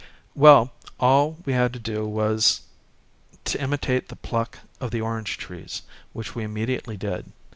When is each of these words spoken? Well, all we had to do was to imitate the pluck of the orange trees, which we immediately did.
Well, 0.33 0.73
all 0.99 1.37
we 1.45 1.53
had 1.53 1.73
to 1.73 1.79
do 1.79 2.07
was 2.07 2.61
to 3.45 3.61
imitate 3.61 4.07
the 4.07 4.15
pluck 4.15 4.57
of 4.79 4.89
the 4.89 4.99
orange 5.01 5.37
trees, 5.37 5.83
which 6.11 6.33
we 6.33 6.43
immediately 6.43 6.97
did. 6.97 7.31